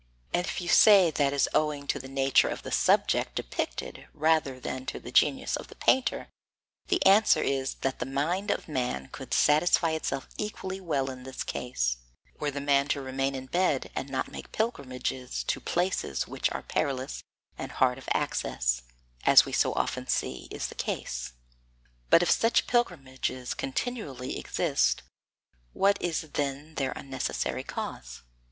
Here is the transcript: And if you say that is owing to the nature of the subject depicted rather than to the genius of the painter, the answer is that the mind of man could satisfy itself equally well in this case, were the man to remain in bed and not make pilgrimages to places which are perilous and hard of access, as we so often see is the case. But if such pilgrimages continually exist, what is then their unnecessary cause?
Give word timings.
And 0.33 0.47
if 0.47 0.59
you 0.59 0.67
say 0.67 1.11
that 1.11 1.31
is 1.31 1.47
owing 1.53 1.85
to 1.85 1.99
the 1.99 2.07
nature 2.07 2.47
of 2.49 2.63
the 2.63 2.71
subject 2.71 3.35
depicted 3.35 4.07
rather 4.15 4.59
than 4.59 4.87
to 4.87 4.99
the 4.99 5.11
genius 5.11 5.55
of 5.55 5.67
the 5.67 5.75
painter, 5.75 6.27
the 6.87 7.05
answer 7.05 7.43
is 7.43 7.75
that 7.81 7.99
the 7.99 8.07
mind 8.07 8.49
of 8.49 8.67
man 8.67 9.09
could 9.11 9.31
satisfy 9.31 9.91
itself 9.91 10.27
equally 10.39 10.81
well 10.81 11.11
in 11.11 11.21
this 11.21 11.43
case, 11.43 11.97
were 12.39 12.49
the 12.49 12.59
man 12.59 12.87
to 12.87 12.99
remain 12.99 13.35
in 13.35 13.45
bed 13.45 13.91
and 13.95 14.09
not 14.09 14.31
make 14.31 14.51
pilgrimages 14.51 15.43
to 15.43 15.59
places 15.61 16.25
which 16.27 16.51
are 16.51 16.63
perilous 16.63 17.21
and 17.55 17.73
hard 17.73 17.99
of 17.99 18.09
access, 18.11 18.81
as 19.23 19.45
we 19.45 19.51
so 19.53 19.71
often 19.73 20.07
see 20.07 20.47
is 20.49 20.65
the 20.65 20.73
case. 20.73 21.33
But 22.09 22.23
if 22.23 22.31
such 22.31 22.65
pilgrimages 22.65 23.53
continually 23.53 24.39
exist, 24.39 25.03
what 25.73 26.01
is 26.01 26.21
then 26.21 26.73
their 26.73 26.93
unnecessary 26.93 27.63
cause? 27.63 28.23